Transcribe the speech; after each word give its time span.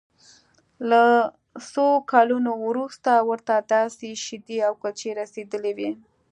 له 0.89 1.03
څو 1.71 1.87
کلونو 2.11 2.51
وروسته 2.67 3.11
ورته 3.29 3.53
داسې 3.73 4.07
شیدې 4.25 4.57
او 4.67 4.73
کلچې 4.81 5.09
رسیدلې 5.21 5.71
وې 5.77 5.91